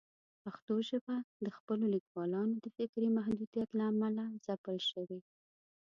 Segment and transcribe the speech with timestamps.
[0.43, 1.15] پښتو ژبه
[1.45, 5.19] د خپلو لیکوالانو د فکري محدودیت له امله ځپل شوې.